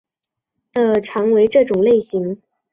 [0.73, 2.41] 的常为这种类型。